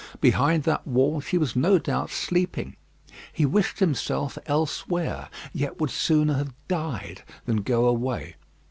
Behind 0.19 0.63
that 0.63 0.87
wall 0.87 1.21
she 1.21 1.37
was 1.37 1.55
no 1.55 1.77
doubt 1.77 2.09
sleeping. 2.09 2.75
He 3.31 3.45
wished 3.45 3.77
himself 3.77 4.35
elsewhere, 4.47 5.29
yet 5.53 5.79
would 5.79 5.91
sooner 5.91 6.37
have 6.37 6.55
died 6.67 7.21
than 7.45 7.57
go 7.57 7.85
away. 7.85 8.35